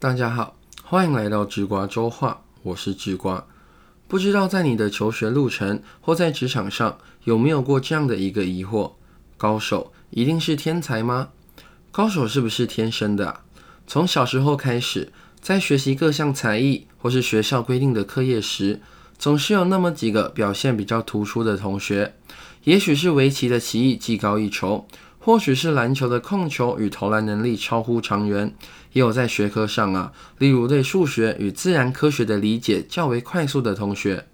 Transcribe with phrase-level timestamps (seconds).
[0.00, 3.44] 大家好，欢迎来到智瓜周话，我是智瓜。
[4.08, 8.92] 不知道在你的求学路程或在职场上有没有过这样的一个疑惑：
[9.36, 11.28] 高手一定是天才吗？
[11.92, 13.40] 高手是不是天生的？
[13.86, 18.80] 从小时候开始，在学习各项才艺或是学校规定的课业时，
[19.18, 22.14] 总是有那么几个表现比较突出的同学。
[22.64, 24.88] 也许是围棋的棋艺技高一筹。
[25.22, 28.54] 或许是篮球的控球与投篮能力超乎常人，
[28.92, 34.26] 也有在学科上啊，例如对数学与自然科学的理解较为快速的同学。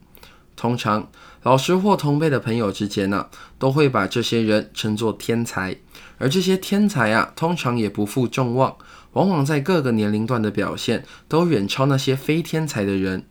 [0.55, 1.11] 通常，
[1.43, 3.27] 老师或同辈的朋友之间呢，
[3.59, 5.77] 都会把这些人称作天才。
[6.19, 8.77] 而这些天才啊，通常也不负众望，
[9.13, 13.27] 往往在各个年龄段的表现都远超那些非天才的人。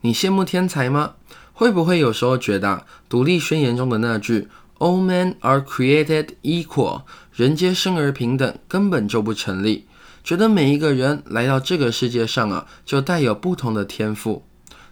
[0.00, 1.14] 你羡慕天才吗？
[1.52, 2.68] 会不会有时候觉得
[3.08, 4.46] 《独立宣言》中的那句
[4.78, 9.87] ？All men are created equal，人皆生而平等，根本就不成立。
[10.28, 14.44] 觉得每一个人来到这个世界上啊，就带有不同的天赋。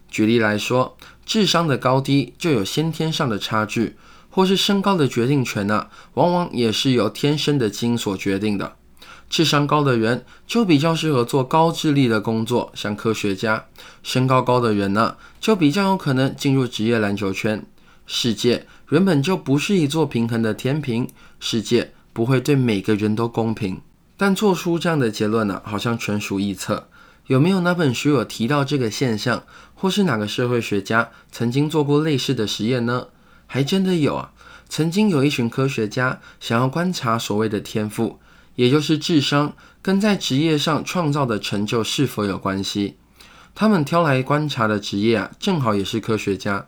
[0.08, 3.96] 举例来说，智商的高低就有先天上的差距，
[4.30, 8.76] 或是身高的决定权呢，往往也是由天生的基因所决定的。
[9.28, 13.66] 智商高的人就比较适合做高智力的工作，像科学家；
[14.02, 17.62] 身高高的人呢，就比较有可能进入职业篮球圈。
[18.06, 21.06] 世界原本就不是一座平衡的天平，
[21.38, 23.82] 世界不会对每个人都公平。
[24.16, 26.88] 但做出这样的结论呢，好像纯属臆测。
[27.26, 33.08] 有没有哪本书有提到这个现象，或是哪个社会学家曾经做过类似的实验呢？
[33.46, 34.32] 还真的有啊！
[34.68, 38.18] 曾经有一群科学家想要观察所谓的天赋，
[38.54, 42.96] 也就是智商跟在职业上创造的成就是否有关系。
[43.54, 46.66] 他们挑来观察的职业啊，正好也是科学家。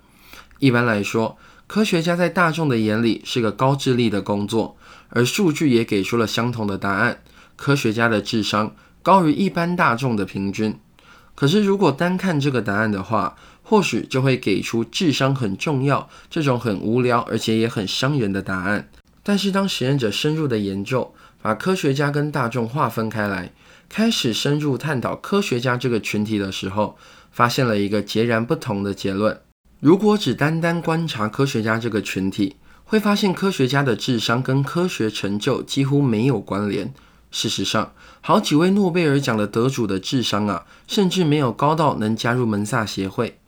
[0.58, 4.76] 一般来说，科学家在大众的眼里是个高智力的工作，
[5.10, 7.22] 而数据也给出了相同的答案：
[7.58, 10.78] 科学家的智商高于一般大众的平均。
[11.34, 18.88] 可是，如果单看这个答案的话，或许就会给出智商很重要这种很无聊而且也很伤人的答案。
[19.22, 23.52] 但是，当实验者深入的研究，把科学家跟大众划分开来，
[23.88, 26.97] 开始深入探讨科学家这个群体的时候，
[27.30, 29.41] 发现了一个截然不同的结论。
[29.80, 36.92] 如果只单单观察科学家这个群体，会发现科学家的智商跟科学成就几乎没有关联。
[37.31, 43.39] 事实上，好几位诺贝尔奖的得主的智商啊，甚至没有高到能加入门萨协会。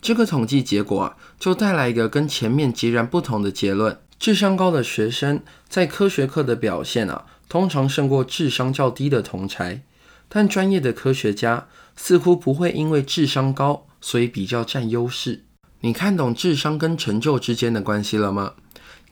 [0.00, 9.82] 这个统计结果啊，就带来一个跟前面截然不同的结论：智商高的学生在科学课的表现啊，通常胜过智商较低的同才。
[10.28, 11.66] 但专业的科学家
[11.96, 15.44] 似乎不会因为智商高，所以比较占优势。
[15.80, 18.52] 你看懂智商跟成就之间的关系了吗？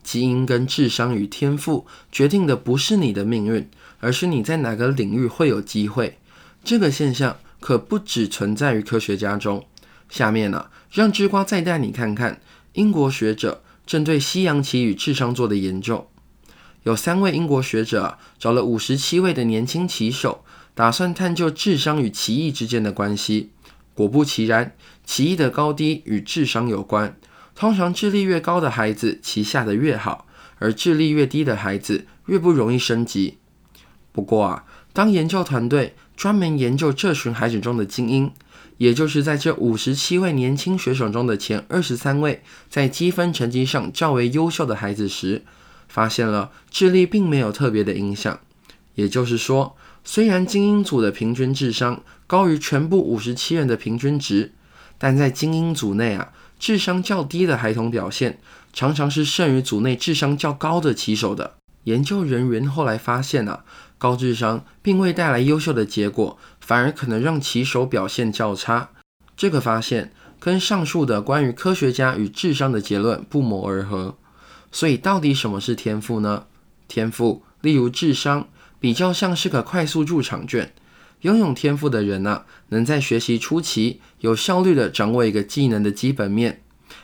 [0.02, 3.68] 基因跟智商与天赋决定的不是你的命运，
[4.06, 6.16] 而是你在哪个领域会有机会。
[6.62, 9.66] 这个现象可不只存在于科学家中。
[10.08, 12.40] 下面呢，让之瓜再带你看看
[12.74, 16.08] 英国学者针对西洋棋与智商做的研究。
[16.84, 23.50] 有三位英国学者找了五十七位的年轻棋手，打算探究智商与棋艺之间的关系。
[23.92, 27.18] 果不其然，棋艺的高低与智商有关。
[27.56, 30.26] 通常智力越高的孩子，棋下的越好；
[30.60, 33.38] 而智力越低的孩子，越不容易升级。
[34.16, 38.32] 不过啊，当研究团队专门研究这群孩子中的精英，
[38.78, 45.42] 也就是在这五十七位年轻选手中的前二十三位，在积分成绩上较为优秀的孩子时，
[45.86, 48.40] 发现了智力并没有特别的影响。
[48.94, 54.52] 也就是说，虽然精英组的平均智商，高于全部五十七人的平均值，
[54.96, 58.38] 但在精英组内啊，智商较低的孩童表现
[58.72, 61.56] 常常是胜于组内智商较高的棋手的。
[61.84, 63.64] 研究人员后来发现啊，
[63.98, 68.90] 高智商并未带来优秀的结果，反而可能让棋手表现较差。
[69.36, 74.16] 这个发现跟上述的关于科学家与智商的结论不谋而合。
[74.70, 76.44] 所以，到底什么是天赋呢？
[76.88, 78.48] 天赋，例如智商，
[78.78, 80.74] 比较像是个快速入场券。
[81.22, 86.62] 拥有天赋的人呢，能在学习初期有效率地掌握一个技能的基本面，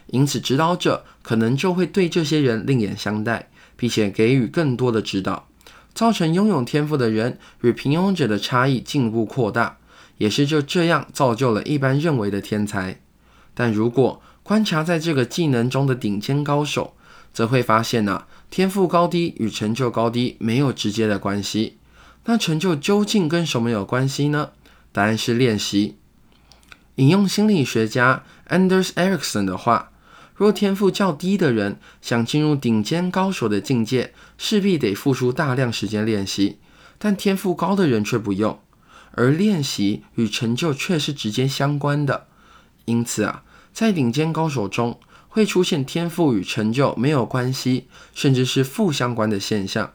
[0.08, 5.48] 因此指导者可能就会对这些人另眼相待，并且给予更多的指导，
[5.94, 9.78] 造成拥有天赋的人与平庸者的差异进一步扩大，
[10.18, 13.00] 也是就这样造就了一般认为的天才。
[13.54, 16.94] 但如果观察在这个技能中的顶尖高手，
[17.32, 21.78] 则会发现呢，天赋高低与成就高低没有直接的关系。
[22.24, 24.50] 那成就究竟跟什么有关系呢？
[24.92, 25.96] 答案是练习。
[26.96, 29.91] 引用心理学家 Anders Ericsson 的话
[30.42, 36.56] ：“若天赋较低的人想进入顶尖高手的境界，势必得付出大量时间练习；
[36.98, 38.58] 但天赋高的人却不用。
[39.12, 42.26] 而练习与成就却是直接相关的。
[42.86, 44.98] 因此啊，在顶尖高手中
[45.28, 49.92] 会出现天赋与成就没有关系，甚至是负相关的现象。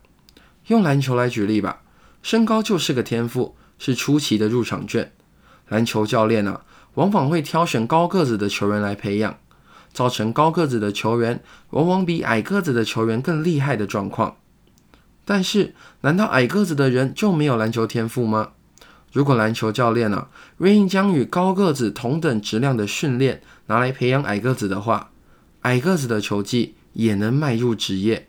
[0.67, 1.81] 用篮球来举例吧，
[2.23, 5.11] 身高就是个天赋，是出奇的入场券。
[5.67, 6.61] 篮球教练啊，
[6.93, 9.37] 往往会挑选高个子的球员来培养，
[9.97, 11.41] 造成高个子的球员
[11.71, 14.37] 往往比矮个子的球员更厉害的状况。
[15.25, 18.49] 但是，难道矮个子的人就没有篮球天赋吗？
[19.11, 20.29] 如果篮球教练啊
[20.59, 25.09] 愿意将与高个子同等质量的训练拿来培养矮个子的话，
[25.61, 28.27] 矮个子的球技也能迈入职业，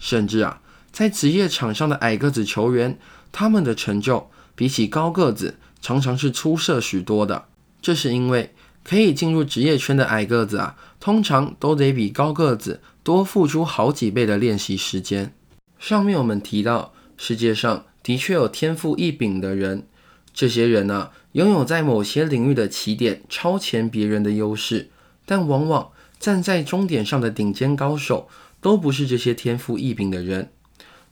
[0.00, 2.98] 甚至啊，在职业场上的矮个子球员，
[3.30, 7.44] 他们的成就比起高个子常常是出色许多的。
[7.80, 8.52] 这是因为
[8.84, 15.34] 可以进入职业圈的矮个子啊，通常都得比高个子多付出好几倍的练习时间。
[15.78, 19.86] 上面我们提到，世界上的确有天赋异禀的人，
[20.32, 24.90] 这些人呢，拥有在某些领域的起点超前别人的优势，
[25.24, 25.90] 但往往
[26.20, 28.28] 站在终点上的顶尖高手
[28.60, 30.50] 都不是这些天赋异禀的人。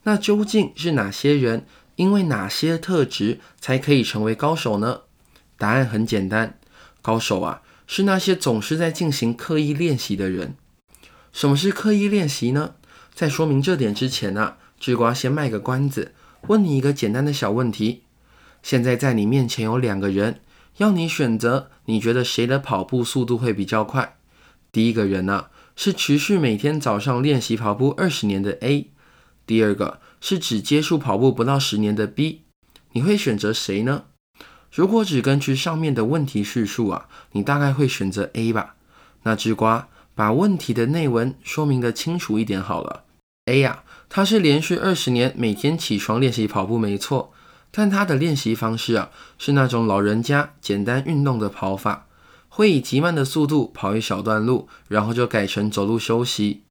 [0.04, 1.64] 那究竟是哪些人，
[1.96, 5.02] 因为哪些特质才可以成为高手呢？
[5.56, 6.58] 答案很简单，
[7.02, 10.54] 高手啊，是那些总是在进行刻意练习的人。
[11.32, 12.74] 什么是刻意练习呢？
[13.14, 16.14] 在说明这点之前呢，智瓜先卖个关子，
[16.48, 18.04] 问你一个简单的小问题：
[18.62, 20.40] 现在在你面前有两个人，
[20.78, 24.16] 要你选择，你觉得谁的跑步速度会比较快？
[24.70, 25.46] 第一个人呢，
[25.76, 28.86] 是持续每天早上练习跑步二十年的 A；
[29.46, 32.42] 第二个是只接触跑步不到十年的 B。
[32.92, 34.04] 你会选择谁呢？
[34.72, 38.74] 如果只根据上面的问题叙述啊，你大概会选择 A 吧？
[39.22, 39.88] 那智瓜。
[40.14, 43.04] 把问题的内文说明的清楚一点好了。
[43.46, 47.32] A 呀，他是连续二十年每天起床练习跑步，没错。
[47.70, 52.06] 但他的练习方式啊，是那种老人家简单运动的跑法，
[52.50, 56.64] 会以极慢的速度跑一小段路，然后就改成走路休息。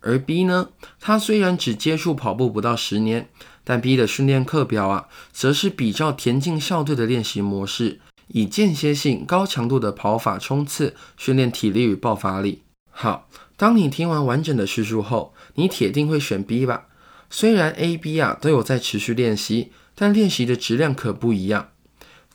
[0.00, 0.68] 而 B 呢，
[1.00, 3.30] 他虽然只接触跑步不到十年，
[3.64, 12.62] 但 B 的训练课表啊，则是比较田径校队的练习模式，以间歇性高强度的跑法冲刺，训练体力与爆发力。
[12.90, 16.86] 好，当你听完完整的叙述后，你铁定会选 B 吧？
[17.30, 21.70] 虽然 A、B 啊都有在持续练习，但练习的质量可不一样。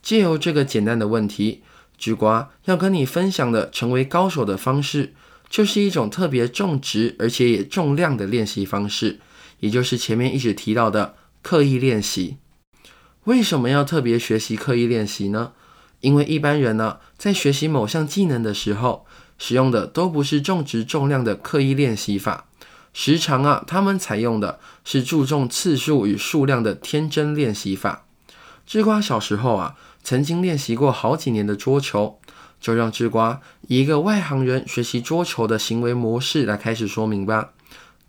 [0.01, 1.61] 借由这个简单的问题，
[1.97, 5.13] 菊瓜要跟你分享的成为高手的方式，
[5.49, 9.19] 就是一种特别重质而且也重量的练习方式，
[9.59, 12.37] 也就是前面一直提到的刻意练习。
[13.25, 15.51] 为什么要特别学习刻意练习呢？
[15.99, 19.05] 因为一般人呢，在学习某项技能的时候，
[19.37, 22.45] 使用的都不是重质重量的刻意练习法，
[22.93, 28.05] 时常啊，他们采用的是注重次数与数量的天真练习法。
[28.65, 32.19] 智瓜小时候啊，曾经练习过好几年的桌球，
[32.61, 37.51] 就让智瓜以一个外行人学习桌球的行为模式来开始说明吧。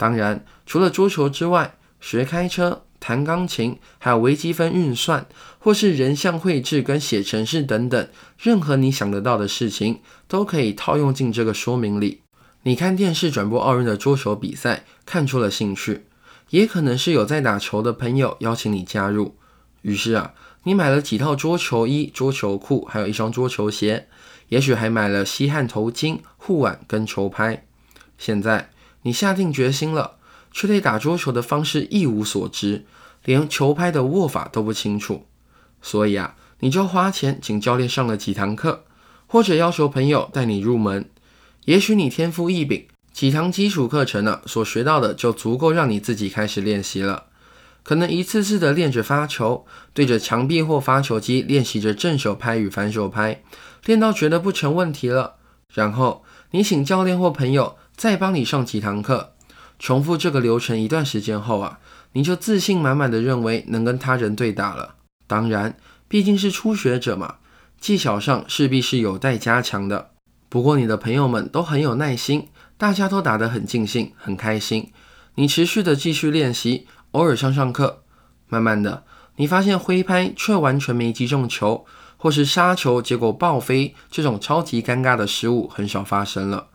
[0.00, 2.86] 当然，除了桌球之外，学开车。
[3.02, 5.26] 弹钢琴，还有微积分运算，
[5.58, 8.08] 或是人像绘制跟写程式等等，
[8.38, 12.20] 任何你想得到的事情，都可以套用进这个说明里。
[12.64, 16.04] 你看电视转播奥运的桌球比赛，看出了兴趣，
[16.50, 19.36] 也可能是有在打球的朋友邀请你加入，
[19.80, 24.08] 于是啊，你买了几套桌球衣、桌球裤，还有一双桌球鞋，
[24.48, 27.64] 也许还买了吸汗头巾、护腕跟球拍。
[28.18, 28.68] 现在
[29.02, 30.16] 你下定决心了。
[30.52, 32.84] 却对打桌球的方式一无所知，
[33.24, 35.24] 连球拍的握法都不清楚，
[35.80, 38.84] 所以啊，你就花钱请教练上了几堂课，
[39.28, 41.08] 或者要求朋友带你入门。
[41.66, 47.26] 也许你天赋异禀，几堂基础课程呢，所学到的就足够让你自己开始练习了。
[47.84, 49.64] 可能一次次的练着发球，
[49.94, 53.40] 对着墙壁或发球机练习着正手拍与反手拍，
[53.84, 55.36] 练到觉得不成问题了，
[55.72, 59.34] 然后你请教练或朋友再帮你上几堂课。
[59.78, 61.80] 重复这个流程一段时间后啊，
[62.14, 64.94] 你就自信满满的认为能跟他人对打了。
[65.26, 65.76] 当然，
[66.08, 67.34] 毕竟是初学者嘛，
[67.78, 70.12] 技巧上势必是有待加强的。
[70.48, 74.90] 不过你的朋友们都很有耐心，大家都打得很尽兴，很开心。
[75.34, 78.04] 你持续的继续练习，偶尔上上课。
[78.48, 79.04] 慢慢的，
[79.36, 81.84] 你发现挥拍却完全没击中球，
[82.16, 86.68] 或是杀球结果爆飞这种超级尴尬的失误很少发生了。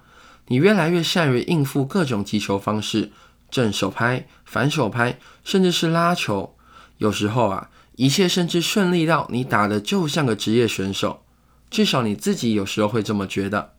[0.47, 3.11] 你越来越善于应付各种击球方式，
[3.49, 6.55] 正手拍、反手拍，甚至是拉球。
[6.97, 11.23] 有时候啊，一切甚至顺利到你打的就像个职业选手，
[11.69, 13.73] 至少你自己有时候会这么觉得。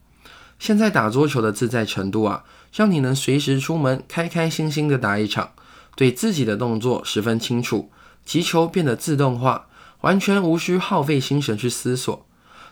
[0.59, 2.45] 现在打桌球的自在程度啊，
[2.75, 5.53] 让你能随时出门，开开心心的打一场，
[5.95, 7.91] 对自己的动作十分清楚，
[8.25, 9.69] 击球变得自动化，
[10.01, 12.26] 完全无需耗费心神去思索。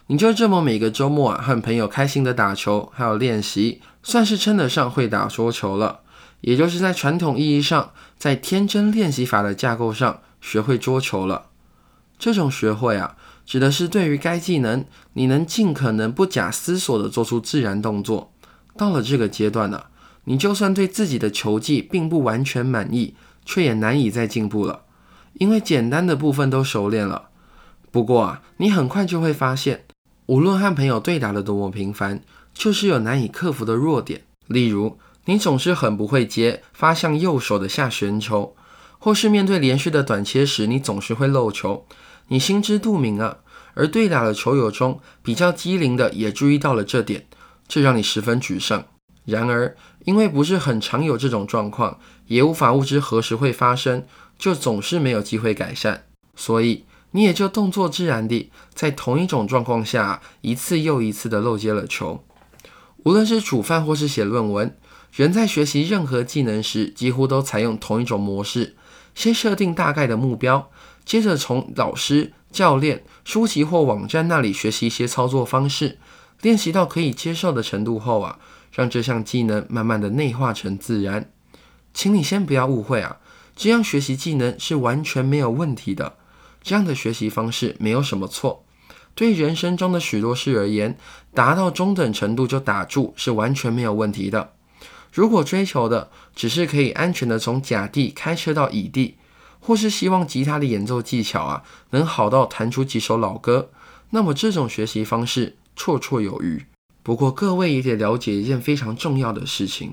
[0.09, 6.01] 你就这么每个周末啊，和朋友开心的打球，还有练习，算是称得上会打桌球了。
[6.43, 11.47] 也就是在传统意义上，在天真练习法的架构上学会桌球了。
[12.19, 14.85] 这种学会啊，指的是对于该技能，
[15.15, 18.31] 你能尽可能不假思索的做出自然动作。
[18.77, 19.85] 到了这个阶段呢，
[20.25, 23.15] 你就算对自己的球技并不完全满意，
[23.47, 24.83] 却也难以再进步了，
[25.35, 27.31] 因为简单的部分都熟练了。
[27.91, 29.87] 不过啊，你很快就会发现。
[30.27, 32.23] 无论和朋友对打的多么频繁，
[32.55, 34.23] 就是有难以克服的弱点。
[34.47, 38.57] 例如，你总是很不会接发向右手的下旋球，
[38.99, 41.87] 或是面对连续的短切时，你总是会漏球。
[42.29, 43.37] 你心知肚明啊，
[43.75, 47.27] 而对打的球友中比较机灵的也注意到了这点，
[47.69, 48.87] 这让你十分沮丧。
[49.27, 49.77] 然而，
[50.07, 54.07] 因为不是很常有这种状况，也无法预知何时会发生，
[54.39, 56.87] 就总是没有机会改善，所以。
[57.17, 62.25] 你也就动作自然地在同一种状况下一次又一次地漏接了球。
[63.05, 64.77] 无论是煮饭或是写论文，
[65.13, 68.75] 人在学习任何技能时，几乎都采用同一种模式：
[69.15, 70.69] 先设定大概的目标，
[71.05, 75.99] 接着从老师、教练、书籍或网站那里学习一些操作方式，
[76.43, 78.41] 练习到可以接受的程度后啊，
[78.73, 81.31] 让这项技能慢慢的内化成自然。
[81.93, 83.19] 请你先不要误会啊，
[83.55, 86.17] 这样学习技能是完全没有问题的。
[86.65, 88.65] 这样的学习方式没有什么错，
[89.15, 90.99] 对人生中的许多事而言，
[91.35, 94.55] 达到中等程度就打住是完全没有问题的。
[95.13, 99.17] 如果追求的只是可以安全的从甲地开车到乙地，
[99.61, 103.71] 或是希望吉他的演奏技巧啊能好到弹出几首老歌，
[104.11, 106.65] 那么这种学习方式绰绰有余。
[107.03, 109.93] 不过各位也得了解一件非常重要的事情：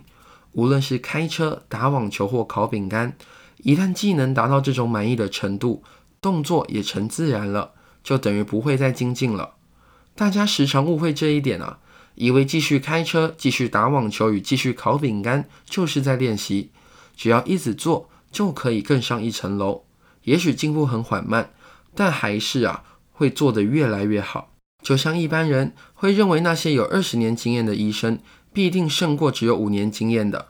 [0.53, 3.15] 无论是开车、打网球或烤饼干，
[3.57, 5.83] 一旦技能达到这种满意的程度，
[6.21, 7.71] 动作也成自然了，
[8.03, 9.55] 就等于不会再精进了。
[10.13, 11.79] 大家时常误会这一点啊，
[12.13, 16.69] 以为继续开车、继续打网球与继续烤饼干就是在练习，
[17.15, 19.85] 只要一直做就可以更上一层楼。
[20.25, 21.51] 也许进步很缓慢，
[21.95, 24.53] 但还是啊会做得越来越好。
[24.83, 28.19] 就像一般人会认为那些有二十年经验的医生
[28.53, 30.49] 必定胜过只有五年经验的，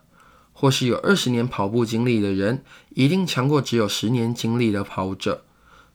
[0.52, 5.46] 或是有二十年跑步经历的人一定强过只有十年经历的跑者。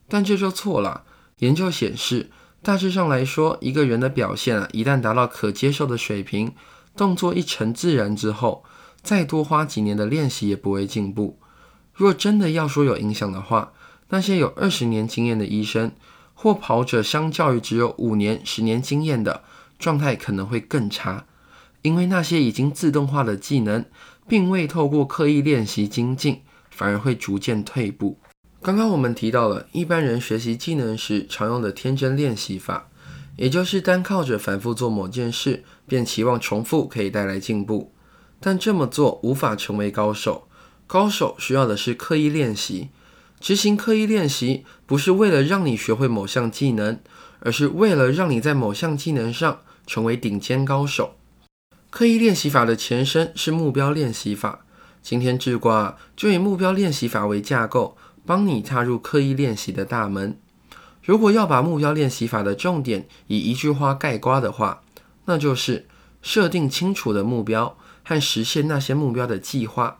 [0.09, 1.05] 但这就错了。
[1.39, 2.31] 研究显示，
[2.63, 6.53] 大致上来说，一个人的表现啊，一旦达到可接受的水平，
[6.97, 8.65] 动作一成自然之后，
[9.03, 11.39] 再多花几年的练习也不会进步。
[11.93, 13.73] 若真的要说有影响的话，
[14.09, 15.93] 那些有二十年经验的医生
[16.35, 19.45] 或跑者，相较于只有五年、十年经验的，
[19.79, 21.27] 状态可能会更差，
[21.83, 23.85] 因为那些已经自动化的技能，
[24.29, 28.19] 并未透过刻意练习精进，反而会逐渐退步。
[28.67, 32.89] 刚刚我们提到了一般人学习技能时常用的天真练习法，
[33.37, 37.93] 也就是单靠着反复做某件事，便期望重复可以带来进步。
[38.41, 40.49] 但这么做无法成为高手，
[40.89, 42.89] 高手需要的是刻意练习。
[43.39, 46.99] 执行刻意练习不是为了让你学会某项技能，
[47.39, 51.15] 而是为了让你在某项技能上成为顶尖高手。
[51.89, 54.65] 刻意练习法的前身是目标练习法。
[55.01, 57.97] 今天智瓜就以目标练习法为架构。
[58.27, 60.37] 帮你踏入刻意练习的大门。
[61.03, 64.83] 如果要把目标练习法的重点以一句话概括的话，
[65.27, 65.87] 那就是
[66.21, 69.99] 设定清楚的目标和实现那些目标的计划，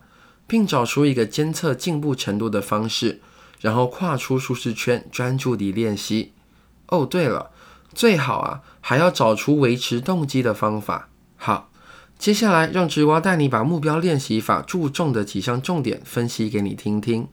[0.49, 3.21] 并找出一个监测进步程度的方式，
[3.61, 6.33] 然后跨出舒适圈，专注地练习。
[6.89, 7.51] 哦，对了，
[7.95, 11.09] 最好啊还要找出维持动机的方法。
[11.37, 11.71] 好，
[12.19, 17.29] 接下来让直瓜带你把目标练习法注重的几项重点分析给你听听。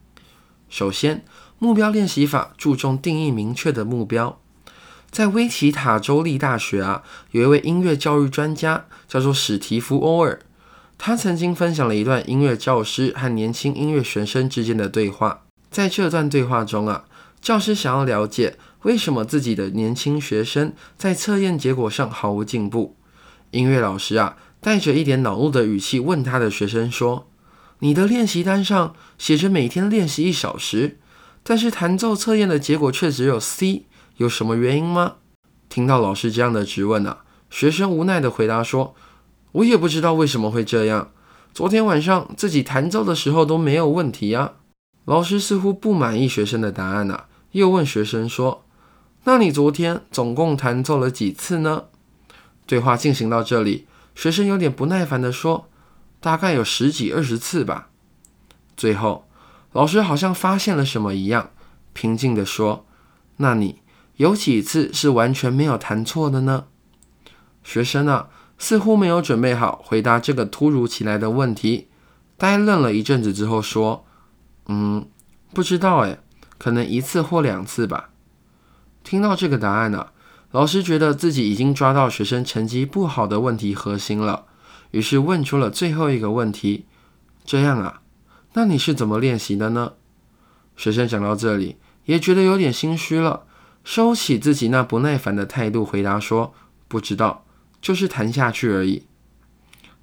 [0.74, 1.24] 首先，
[1.60, 4.40] 目标练习法注重定义明确的目标。
[5.12, 10.40] 在威奇塔州立大学啊，有一位音乐教育专家叫做史蒂夫·欧尔，
[10.98, 15.44] 他曾经分享了一段音乐教师和年轻音乐学生之间的对话。
[15.70, 17.06] 在这段对话中啊，
[17.40, 22.96] 教师想要了解为什么自己的年轻学生在测验结果上毫无进步。
[23.52, 27.28] 音乐老师啊，带着一点恼怒的语气问他的学生说。
[27.84, 31.00] 你的练习单上写着每天练习一小时，
[31.44, 33.84] 但是弹奏测验的结果却只有 C，
[34.16, 35.16] 有什么原因吗？
[35.68, 38.96] 听到老师这样的质问啊，学生无奈的回答说
[39.52, 41.12] ：“我也不知道为什么会这样。
[41.54, 44.54] 昨天晚上自己弹奏的时候都没有问题啊。”
[45.04, 48.64] 老师似乎不满意学生的答案啊，又问学生说
[49.26, 51.84] ：“那你昨天总共弹奏了几次呢？”
[52.66, 55.68] 对话进行到这里，学生有点不耐烦的说。
[56.24, 57.90] 大概有十几二十次吧。
[58.78, 59.28] 最后，
[59.74, 61.50] 老师好像发现了什么一样，
[61.92, 62.86] 平静地说
[63.38, 63.82] ：“那你
[64.16, 66.68] 有几次是完全没有弹错的呢？
[67.62, 71.90] 学生啊，似乎没有准备好回答这个突如其来的问题，
[72.38, 74.06] 呆愣了一阵子之后说
[74.68, 75.06] ：“嗯，
[75.54, 76.20] 不知道哎，
[76.58, 78.12] 可能一次或两次吧。”
[79.04, 80.08] 听到这个答案呢，
[80.52, 84.46] 老师觉得自己已经抓到学生成绩不好的问题核心了，
[84.94, 86.86] 于是问出了最后一个问题
[87.44, 88.02] ：“这样啊，
[88.54, 89.94] 那你是怎么练习的呢？”
[90.78, 93.46] 学生讲到这里也觉得有点心虚了，
[93.84, 96.54] 收起自己那不耐烦的态度，回答说
[96.88, 97.46] ：“不知道。”
[97.82, 99.04] 就是弹下去而已。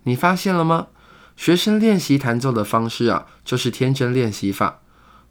[0.02, 0.88] 你发现了吗？
[1.34, 4.82] 学生练习弹奏的方式啊，就是天真练习法。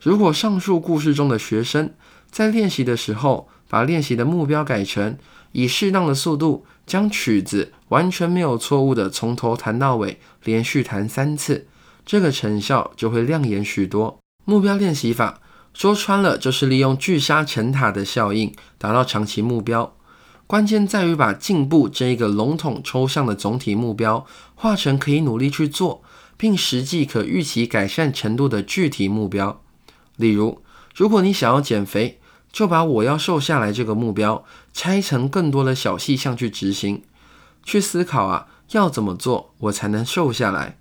[0.02, 1.94] 如果上述故事中的学生
[2.32, 5.18] 在练习的时候，把练习的目标改成
[5.52, 11.68] 以适当的速度将曲子完全没有错误的从头弹到尾，连续弹三次，
[12.04, 14.18] 这个成效就会亮眼许多。
[14.46, 15.40] 目标练习法
[15.76, 19.96] 说穿了，就是利用聚沙成塔的效应，达到长期目标。
[20.48, 26.02] 关键在于把进步这一个笼统抽象的总体目标，化成可以努力去做，
[26.36, 29.62] 并实际可预期改善程度的具体目标。
[30.18, 30.64] 例如，
[30.96, 32.20] 如果你想要减肥，
[32.52, 34.44] 就把我要瘦下来这个目标
[34.82, 37.04] 拆成更多的小细项去执行，
[37.66, 40.78] 去思考啊，要怎么做我才能瘦下来？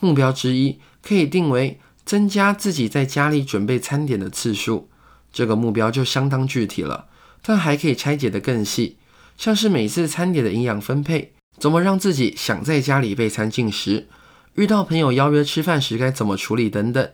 [0.00, 4.90] 目标之一可以定为增加自己在家里准备餐点的次数，
[5.32, 7.06] 这个目标就相当具体了。
[7.40, 8.98] 但还可以拆解得更细，
[9.38, 14.08] 像是每次餐点的营养分配，怎么让自己想在家里备餐进食，
[14.56, 17.10] 遇到朋友邀约吃饭时该怎么处理等等。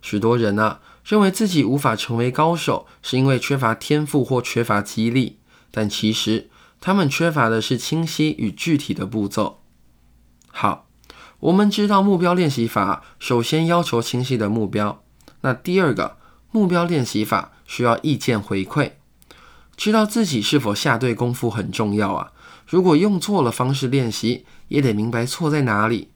[0.00, 5.38] 许多人啊，认为自己无法成为高手，是因为缺乏天赋或缺乏激励，
[5.76, 6.48] 但其实
[6.80, 9.60] 他们缺乏的是清晰与具体的步骤。
[10.46, 10.88] 好，
[11.40, 15.02] 我们知道目标练习法首先要求清晰的目标，
[15.42, 16.16] 那第二个
[16.50, 18.92] 目标练习法需要意见回馈。
[19.76, 22.32] 知道自己是否下对功夫很重要啊！
[22.66, 26.08] 如果用错了方式练习，也得明白错在哪里。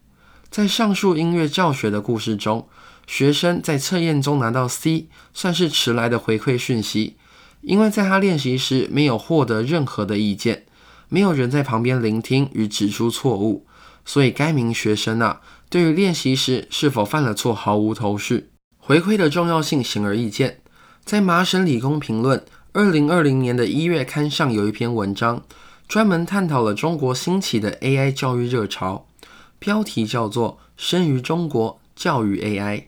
[0.48, 2.66] 在上述音乐教学的故事中，
[3.06, 7.18] 学生在测验中拿到 C，算是迟来的回馈讯息，
[7.62, 10.64] 因为在他练习时没有获得任何的意见，
[11.09, 13.66] 没有人在旁边聆听与指出错误，
[14.05, 18.51] 所以该名学生啊，对于练习时是否犯了错毫无头绪。
[18.79, 20.61] 回馈的重要性显而易见，
[21.05, 22.44] 在麻省理工评论。
[22.73, 25.42] 二零二零年的一月刊上有一篇文章，
[25.88, 29.09] 专门探讨了中国兴起的 AI 教育热潮，
[29.59, 32.79] 标题叫做《生于中国教育 AI》。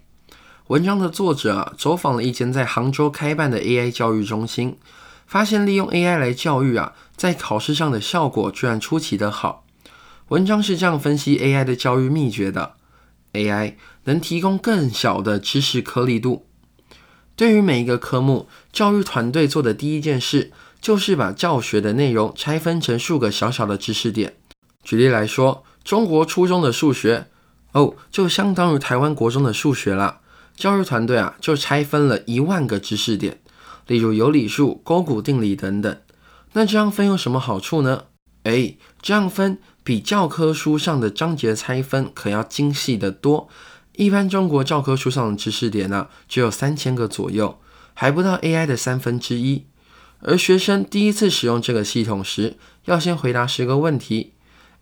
[0.68, 4.78] 文章的作者啊，走访了一间在杭州开办的 AI 教育中心，
[5.26, 9.64] 发现利用 AI 来教育啊，在考试上的效果居然出奇的好。
[10.28, 12.74] 文章是这样分析 AI 的教育秘诀的
[13.32, 16.46] ：AI 能提供更小的知识颗粒度。
[17.34, 24.36] 对于每一个科目，教育团队做的第一件事就是把教学的内容拆分成数个小小的知识点。
[24.84, 27.26] 举例来说，中国初中的数学，
[27.72, 30.20] 哦，就相当于台湾国中的数学啦。
[30.56, 33.40] 教育团队啊，就拆分了一万个知识点，
[33.86, 35.96] 例如有理数、勾股定理等等。
[36.52, 38.04] 那这样分有什么好处呢？
[38.44, 43.48] 哎，这样分比教科书上的章节拆分可要精细得多。
[43.96, 47.58] 一般中国教科书上的知识点呢，只有三千个左右，
[47.94, 49.66] 还不到 AI 的三分之一。
[50.20, 54.32] 而学生第一次使用这个系统时，要先回答十个问题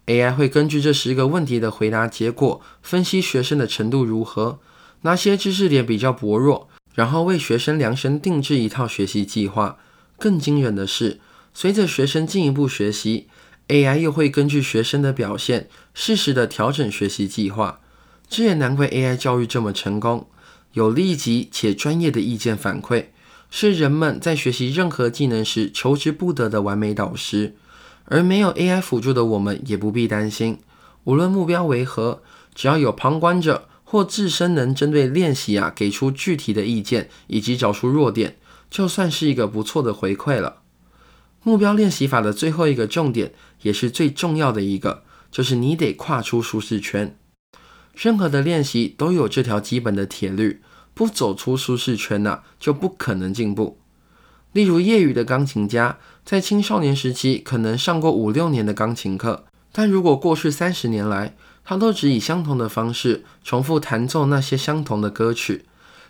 [0.06, 4.60] ，AI 会根据这十个问题的回答结果，分析学生的程度如何，
[5.02, 9.78] 哪些知识点比较薄弱，然后为学生量身定制一套学习计划。
[10.18, 11.18] 更惊人的是，
[11.54, 13.28] 随着学生进一步学习
[13.68, 17.80] ，AI 又会根据学生的表现，适时的调整学习计划。
[18.28, 20.28] 这也难怪 AI 教育这么成功，
[20.74, 23.06] 有立即且专业的意见反馈，
[23.50, 27.56] 是人们在学习任何技能时求之不得的完美导师。
[28.04, 30.58] 而没有 AI 辅助的我们也不必担心，
[31.04, 32.22] 无论目标为何，
[32.54, 38.36] 只要有旁观者或自身能针对练习啊给出具体的意见以及找出弱点，
[38.70, 40.62] 就算是一个不错的回馈了。
[41.42, 47.18] 目标练习法的最后一个重点，也是最重要的一个，就是你得跨出舒适圈。
[47.92, 50.60] 任何的练习都有这条基本的铁律，
[50.94, 53.80] 不走出舒适圈呐，就不可能进步。
[54.52, 61.34] 例如，业余的钢琴家在青少年时期可能上过五六年的钢琴课，但如果过去三十年来
[61.70, 65.66] 他都只以相同的方式重复弹奏那些相同的歌曲，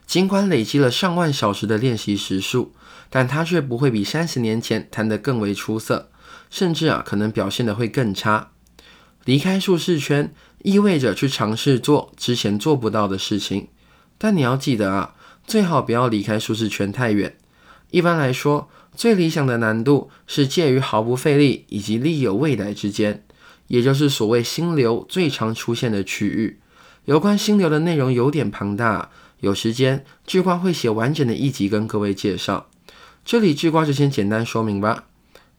[0.06, 2.72] 尽管累积了上万小时的练习时数，
[3.10, 6.08] 但他却不会比三十年前弹得更为出色，
[6.48, 8.52] 甚至啊，可能表现得会更差。
[9.26, 13.68] 离开舒适圈意味着去尝试做之前做不到的事情，
[14.16, 15.14] 但你要记得啊，
[15.46, 17.36] 最好不要离开舒适圈太远。
[17.90, 23.26] 一般来说，最理想的难度是介于毫不费力以及力有未逮之间，
[23.70, 26.58] 也就是所谓心流最常出现的区域。
[27.04, 32.66] 有关心流的内容有点庞大，有时间智瓜会写完整的一集跟各位介绍。
[33.24, 35.04] 这里智瓜就先简单说明吧。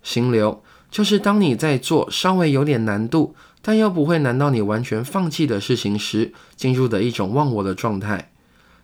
[0.04, 8.34] 心流就是当你在做稍微有点难度，但又不会难到你完全放弃的事情时，进入的一种忘我的状态。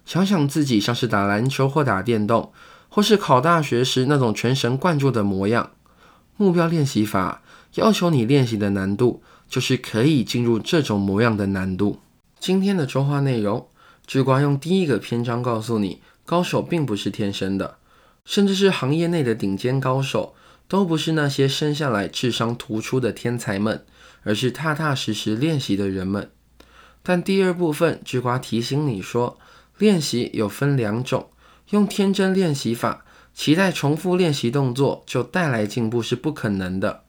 [0.06, 2.54] 想想自己像是打篮球或打电动，
[2.88, 5.72] 或是考大学时那种全神贯注的模样。
[6.38, 7.42] 目标练习法
[7.78, 12.00] 要求你练习的难度，就是可以进入这种模样的难度。
[12.40, 13.68] 今天的周话内容，
[14.06, 17.78] 智瓜用第一个篇章告诉你，高手并不是天生的，
[18.26, 20.34] 甚至是行业内的顶尖高手，
[20.68, 23.86] 都不是那些生下来智商突出的天才们。
[24.24, 26.30] 而是踏踏实实练习的人们。
[27.02, 29.40] 但第二部分，智瓜提醒你说，
[29.78, 31.30] 练习有分两种，
[31.70, 37.04] 用天真练习法，期待重复练习动作就带来进步是不可能的。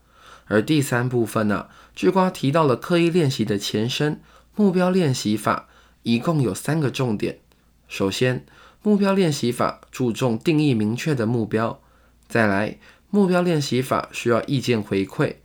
[0.48, 4.20] 而第三部分呢，智瓜提到了刻意练习的前身——
[4.56, 5.68] 目标练习法，
[6.02, 7.38] 一共有三个重点。
[7.86, 8.44] 首先，
[8.82, 11.80] 目标练习法注重定义明确的目标；
[12.28, 12.78] 再来，
[13.10, 15.36] 目标练习法需要意见回馈；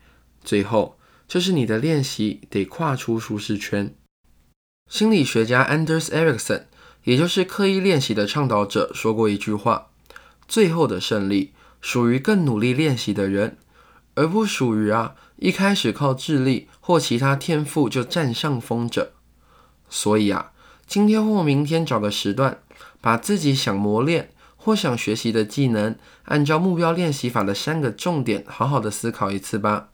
[0.43, 0.97] 最后。
[1.25, 3.95] 就是你的练习得跨出舒适圈。
[4.87, 6.63] 心理学家 Anders Ericsson，
[7.05, 9.87] 也就是刻意练习的倡导者，说过一句话
[10.47, 13.57] ：“最后的胜利属于更努力练习的人，
[14.15, 19.13] 而不属于啊一开始靠智力或其他天赋就占上风者。”
[19.89, 20.51] 所以啊，
[20.87, 22.59] 今天或明天找个时段，
[22.99, 29.89] 把自己想磨练或想学习的技能，按照目标练习法的三个重点，好好的思考一次吧。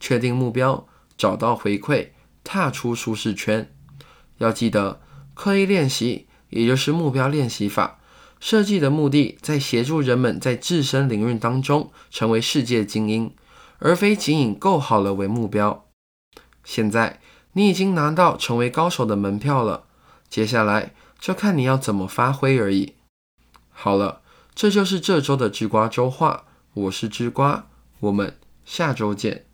[0.00, 2.08] 确定目标，找到回馈，
[2.42, 3.70] 踏出舒适圈。
[4.38, 5.00] 要记得，
[5.34, 7.98] 刻意练习，也就是目标练习法
[8.38, 13.32] 设计的目的，在协助人们在自身领域当中成为世界精英，
[13.78, 15.86] 而非仅以够好了为目标。
[16.64, 17.20] 现在
[17.52, 19.84] 你已经拿到成为高手的门票了，
[20.28, 22.94] 接下来就看你要怎么发挥而已。
[23.70, 24.20] 好了，
[24.54, 27.66] 这就是这周的智瓜周话，我是智瓜，
[28.00, 29.46] 我们下周见。